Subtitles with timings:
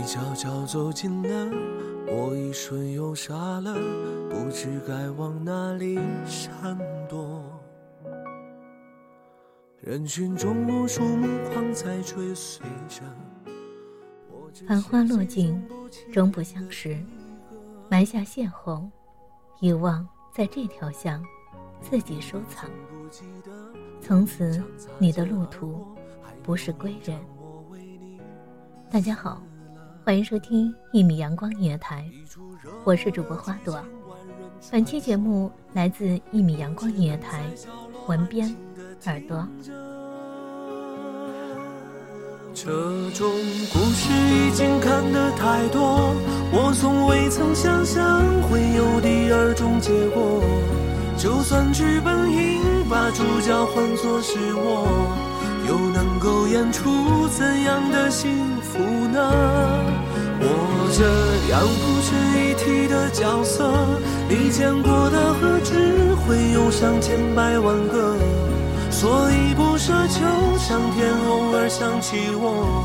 [0.00, 1.54] 你悄悄走近了，
[2.06, 3.74] 我一瞬又傻了，
[4.30, 6.74] 不知该往哪里闪
[7.06, 7.44] 躲。
[9.82, 13.02] 人群中无数目光在追随着。
[14.66, 15.62] 繁花落尽，
[16.10, 16.98] 终不相识。
[17.90, 18.88] 埋下邂逅，
[19.60, 21.22] 遗忘在这条巷，
[21.82, 22.70] 自己收藏。
[24.00, 24.64] 从此，
[24.98, 25.86] 你的路途
[26.42, 27.20] 不是归人。
[28.90, 29.42] 大家好，
[30.02, 32.04] 欢迎收听一米阳光音乐台，
[32.84, 33.78] 我是主播花朵。
[34.70, 37.44] 本期节目来自一米阳光音乐台，
[38.06, 38.54] 文编
[39.04, 39.46] 耳朵。
[42.54, 42.70] 这
[43.10, 43.30] 种
[43.72, 46.14] 故事已经看得太多，
[46.52, 50.42] 我从未曾想象会有第二种结果。
[51.16, 55.29] 就算剧本应把主角换作是我，
[56.60, 58.78] 又能够演出怎样的幸福
[59.08, 59.18] 呢？
[60.42, 60.44] 我
[60.92, 61.00] 这
[61.50, 63.72] 样不值一提的角色，
[64.28, 68.16] 你见过的何止会有上千百万个。
[68.90, 72.84] 所以不奢求上天偶尔想起我，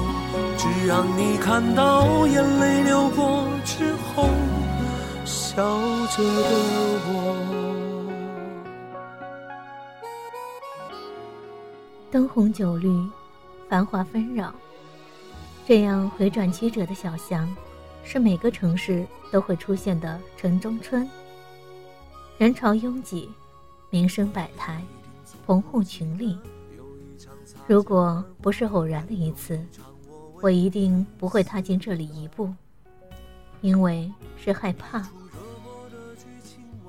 [0.58, 4.30] 只让你看到眼泪流过之后，
[5.26, 5.56] 笑
[6.16, 6.50] 着的
[7.08, 7.36] 我。
[12.12, 12.88] 灯红酒绿，
[13.68, 14.54] 繁华纷扰，
[15.66, 17.54] 这样回转曲折的小巷，
[18.04, 21.10] 是每个城市都会出现的城中村。
[22.38, 23.30] 人潮拥挤，
[23.90, 24.84] 名声百态，
[25.46, 26.38] 棚户群立。
[27.68, 29.60] 如果不是偶然的一次，
[30.42, 32.54] 我一定不会踏进这里一步，
[33.62, 35.08] 因为是害怕。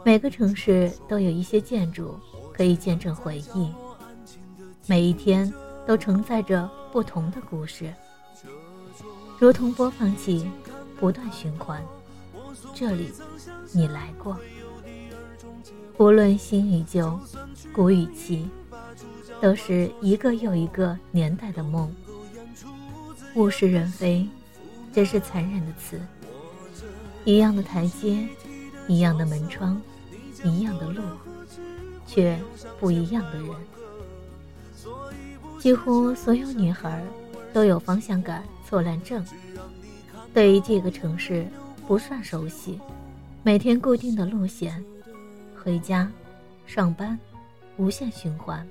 [0.04, 2.14] 每个城市都有一些建筑
[2.52, 3.72] 可以见证回忆。
[4.86, 5.52] 每一天
[5.86, 7.94] 都承载着不同的故事，
[9.38, 10.50] 如同播放器，
[10.98, 11.80] 不断循环。
[12.74, 13.12] 这里，
[13.72, 14.36] 你来过。
[15.98, 17.18] 无论新与旧，
[17.72, 18.50] 古与奇，
[19.40, 21.94] 都是一个又一个年代的梦。
[23.36, 24.28] 物是人非，
[24.92, 26.00] 真是残忍的词。
[27.24, 28.26] 一样的台阶，
[28.88, 29.80] 一样的门窗，
[30.42, 31.02] 一样的路，
[32.06, 32.38] 却
[32.80, 33.48] 不一样的人。
[35.58, 37.02] 几乎所有女孩
[37.52, 39.24] 都有方向感错乱症，
[40.32, 41.46] 对于这个城市
[41.86, 42.80] 不算熟悉，
[43.42, 44.84] 每天固定的路线，
[45.62, 46.10] 回家、
[46.66, 47.18] 上班，
[47.76, 48.66] 无限循环。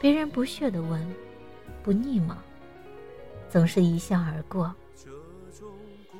[0.00, 1.00] 别人不屑地问
[1.82, 2.38] ：“不腻吗？”
[3.48, 4.74] 总是一笑而过，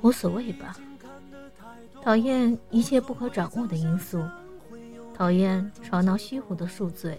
[0.01, 0.77] 无所谓吧。
[2.03, 4.23] 讨厌一切不可掌握的因素，
[5.17, 7.19] 讨厌吵闹虚无的宿醉。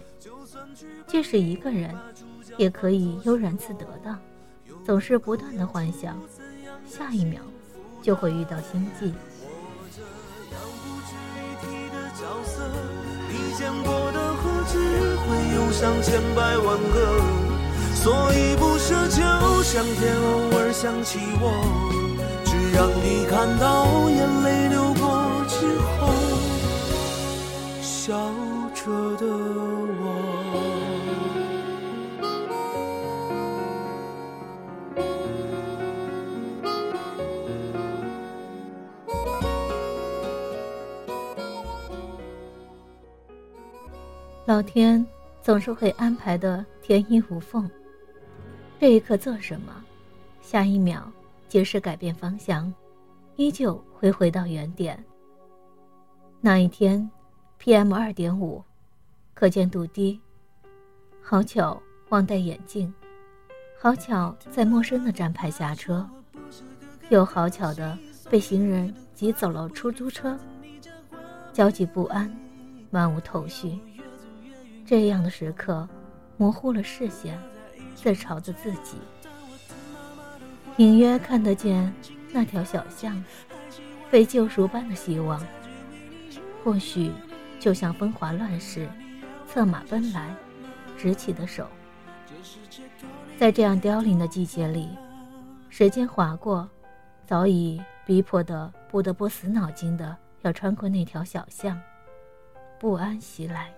[1.06, 1.92] 即使一个人，
[2.56, 4.16] 也可以悠然自得的，
[4.84, 6.16] 总是不断的幻想，
[6.88, 7.42] 下一秒
[8.00, 9.12] 就会遇到心悸。
[13.30, 14.78] 你见过的何止
[15.16, 17.20] 会有上千百万个，
[17.94, 19.18] 所以不奢求
[19.62, 21.44] 上天偶尔想起我，
[22.44, 24.48] 只让你看到眼泪
[28.08, 28.14] 笑
[28.74, 30.02] 着的我。
[44.46, 45.06] 老天
[45.42, 47.70] 总是会安排的天衣无缝。
[48.80, 49.84] 这一刻做什么，
[50.40, 51.12] 下一秒
[51.46, 52.72] 即使改变方向，
[53.36, 54.98] 依旧会回到原点。
[56.40, 57.06] 那一天
[57.60, 58.62] ，PM 二点五，
[59.34, 60.20] 可见度低。
[61.22, 62.92] 好巧忘戴眼镜，
[63.78, 66.08] 好巧在陌生的站牌下车，
[67.10, 67.98] 又好巧的
[68.30, 70.38] 被行人挤走了出租车。
[71.52, 72.34] 焦急不安，
[72.90, 73.78] 漫无头绪。
[74.86, 75.86] 这样的时刻，
[76.36, 77.38] 模糊了视线，
[77.94, 78.96] 自嘲着自己。
[80.78, 81.92] 隐约看得见
[82.32, 83.22] 那条小巷，
[84.10, 85.44] 被救赎般的希望。
[86.62, 87.10] 或许，
[87.58, 88.88] 就像风华乱世，
[89.46, 90.34] 策马奔来，
[90.96, 91.66] 执起的手。
[93.38, 94.90] 在这样凋零的季节里，
[95.68, 96.68] 时间划过，
[97.26, 101.80] 早已逼迫的不得不死脑筋的要穿过那条小巷，
[102.78, 103.72] 不安袭来。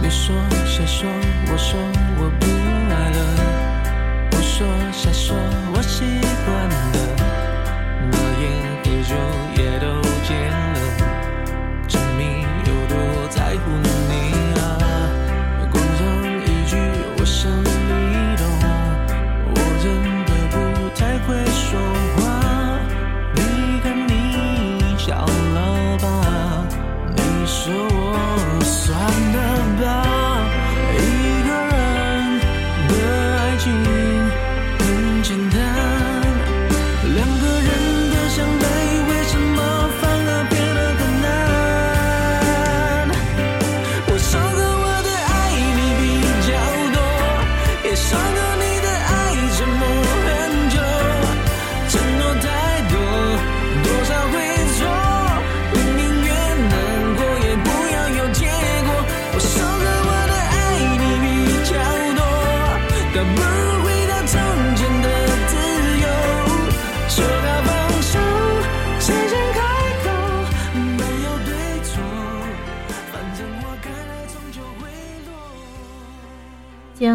[0.00, 0.34] 你说
[0.64, 1.08] 谁说？
[1.50, 1.78] 我说
[2.18, 2.46] 我不
[2.94, 3.57] 爱了。
[4.98, 5.36] 瞎说
[5.72, 6.02] 我习
[6.44, 6.97] 惯了。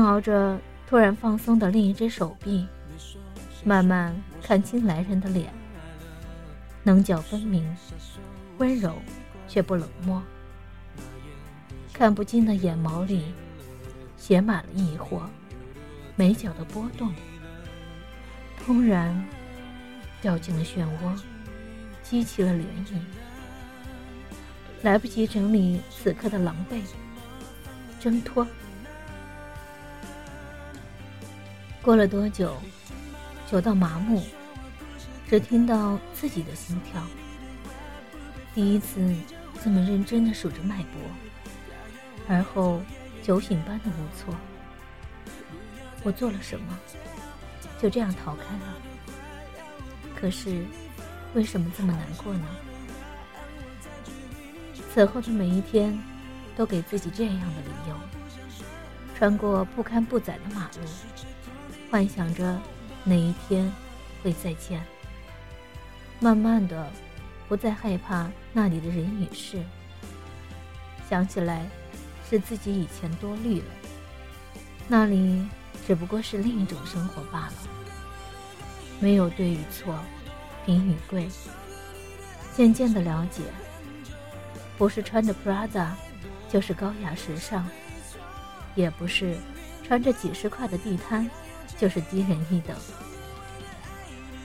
[0.04, 2.68] 熬着突然放松的另一只手臂，
[3.64, 5.52] 慢慢看清来人的脸，
[6.84, 7.76] 棱角分明，
[8.58, 8.96] 温柔
[9.48, 10.22] 却不冷漠。
[11.94, 13.34] 看不清的眼眸里，
[14.18, 15.22] 写满了疑惑，
[16.16, 17.14] 眉角的波动，
[18.60, 19.26] 突然
[20.22, 21.22] 掉进了漩涡，
[22.02, 22.98] 激起了涟漪。
[24.82, 26.82] 来不及整理此刻的狼狈，
[28.00, 28.46] 挣脱。
[31.84, 32.56] 过了多久，
[33.52, 34.24] 久到麻木，
[35.28, 37.04] 只听到自己的心跳。
[38.56, 39.14] 第一次
[39.62, 41.02] 这么认真的数着脉搏，
[42.30, 42.82] 而后
[43.22, 44.34] 酒醒般的无措。
[46.04, 46.80] 我做了什么？
[47.82, 48.78] 就这样逃开了。
[50.16, 50.64] 可是，
[51.34, 52.48] 为什么这么难过呢？
[54.94, 56.00] 此后的每一天，
[56.56, 57.96] 都给自己这样的理由：
[59.18, 60.88] 穿过不堪不载的马路。
[61.94, 62.60] 幻想着
[63.04, 63.72] 哪一天
[64.24, 64.84] 会再见。
[66.20, 66.92] 慢慢的，
[67.48, 69.62] 不再害怕那里的人与事。
[71.08, 71.68] 想起来，
[72.28, 73.66] 是自己以前多虑了。
[74.88, 75.48] 那里
[75.86, 77.54] 只不过是另一种生活罢了，
[79.00, 79.96] 没有对与错，
[80.66, 81.30] 贫与贵。
[82.56, 83.44] 渐渐的了解，
[84.80, 85.90] 不是穿着 Prada
[86.50, 87.64] 就是高雅时尚，
[88.74, 89.38] 也不是
[89.84, 91.30] 穿着几十块的地摊。
[91.78, 92.76] 就是低人一等。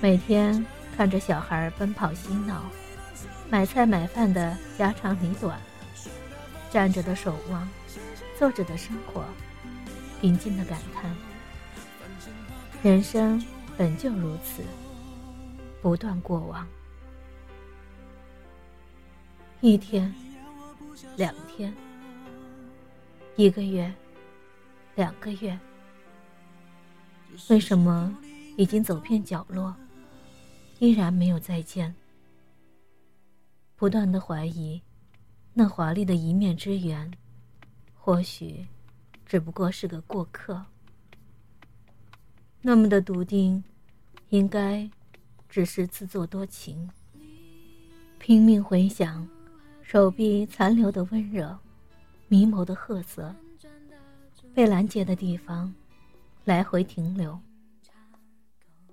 [0.00, 0.64] 每天
[0.96, 2.62] 看着小孩奔跑嬉闹，
[3.50, 5.60] 买菜买饭的家长里短，
[6.70, 7.68] 站着的守望，
[8.38, 9.24] 坐着的生活，
[10.20, 11.14] 平静的感叹：
[12.82, 13.44] 人生
[13.76, 14.62] 本就如此，
[15.82, 16.66] 不断过往。
[19.60, 20.14] 一天，
[21.16, 21.74] 两天，
[23.34, 23.92] 一个月，
[24.94, 25.58] 两个月。
[27.50, 28.16] 为什么
[28.56, 29.74] 已经走遍角落，
[30.78, 31.94] 依然没有再见？
[33.76, 34.82] 不断的怀疑，
[35.54, 37.10] 那华丽的一面之缘，
[37.94, 38.66] 或许
[39.24, 40.64] 只不过是个过客。
[42.60, 43.62] 那么的笃定，
[44.30, 44.90] 应该
[45.48, 46.90] 只是自作多情。
[48.18, 49.26] 拼命回想，
[49.80, 51.56] 手臂残留的温热，
[52.26, 53.32] 迷眸的褐色，
[54.52, 55.72] 被拦截的地方，
[56.48, 57.38] 来回停留，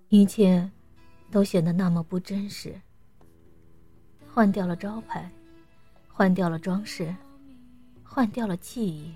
[0.10, 0.70] 一切
[1.32, 2.76] 都显得那么不真实。
[4.28, 5.32] 换掉了招牌，
[6.10, 7.16] 换掉了装饰，
[8.04, 9.16] 换掉了记忆，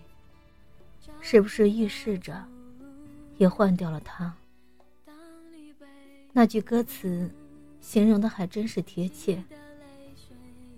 [1.20, 2.42] 是不是预示着，
[3.36, 4.34] 也换掉了他？
[6.32, 7.30] 那句歌词，
[7.82, 9.44] 形容的还真是贴切。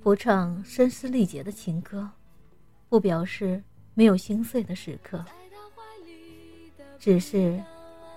[0.01, 2.09] 不唱声嘶力竭的情歌，
[2.89, 3.63] 不表示
[3.93, 5.23] 没有心碎的时刻，
[7.01, 7.59] 只是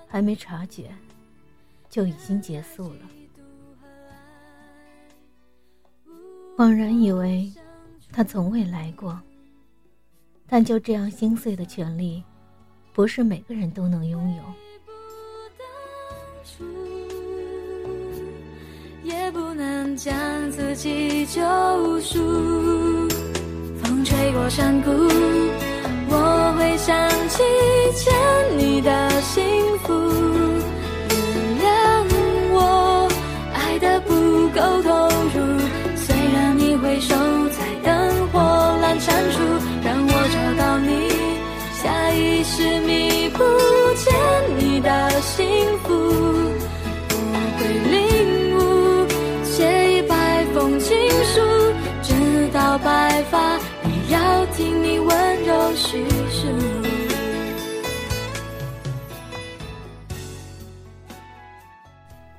[0.06, 0.90] 还没察觉，
[1.88, 3.00] 就已经结束了。
[6.54, 7.50] 恍然以为
[8.12, 9.18] 他从未来过，
[10.46, 12.22] 但就这样心碎的权利，
[12.92, 14.42] 不是每个人都能拥有。
[19.02, 20.14] 也不能将
[20.50, 21.40] 自己救
[22.00, 22.18] 赎。
[23.82, 24.90] 风吹过山谷，
[26.16, 27.42] 我会想起
[27.92, 28.12] 欠
[28.56, 29.42] 你的幸
[29.78, 30.33] 福。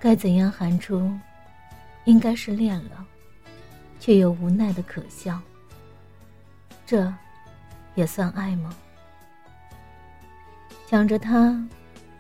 [0.06, 1.12] 该怎样喊出？
[2.04, 3.04] 应该是恋了，
[4.00, 5.42] 却又无奈的可笑。
[6.86, 7.12] 这，
[7.96, 8.72] 也算爱吗？
[10.86, 11.60] 想着他，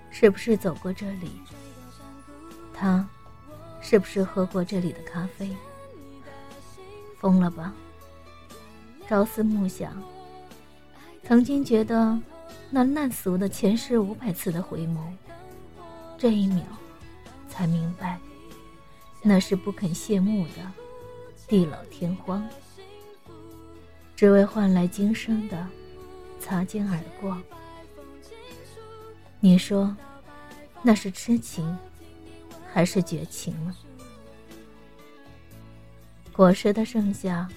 [0.09, 1.29] 是不是走过这里？
[2.73, 3.07] 他，
[3.81, 5.55] 是不是喝过这里的咖啡？
[7.19, 7.71] 疯了吧？
[9.07, 9.93] 朝思暮想，
[11.23, 12.19] 曾经觉得
[12.71, 14.97] 那烂俗的前世五百次的回眸，
[16.17, 16.63] 这一秒
[17.55, 18.19] 才明白，
[19.21, 20.71] 那是不肯谢幕的
[21.47, 22.45] 地老天荒，
[24.13, 25.65] 只为换来今生的
[26.37, 27.41] 擦肩而过。
[29.39, 29.95] 你说，
[30.81, 31.77] 那是痴情，
[32.73, 33.75] 还是绝情了？
[36.33, 37.47] 果实的盛夏。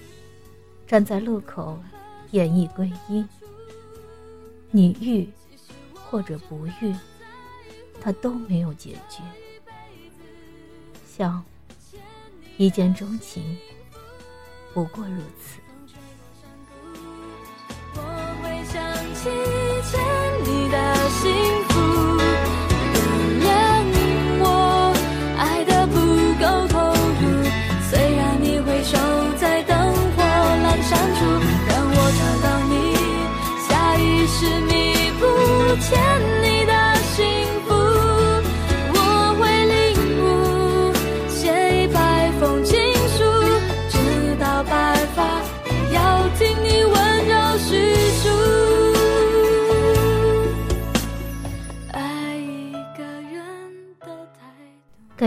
[0.87, 1.77] 站在路口，
[2.31, 3.23] 演绎归一。
[4.71, 5.29] 你遇
[5.93, 6.95] 或者不遇，
[8.01, 9.21] 他都没有结局。
[11.19, 11.43] 笑，
[12.55, 13.57] 一见钟情，
[14.73, 15.59] 不过如此。